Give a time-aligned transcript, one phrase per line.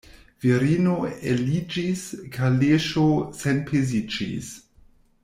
[0.45, 0.95] Virino
[1.33, 2.05] eliĝis,
[2.39, 3.05] kaleŝo
[3.43, 4.51] senpeziĝis.